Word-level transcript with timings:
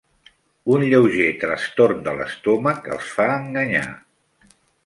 Un 0.75 0.85
lleuger 0.93 1.27
trastorn 1.43 2.01
de 2.09 2.17
l'estómac 2.21 2.91
els 2.97 3.15
fa 3.19 3.31
enganyar. 3.39 3.89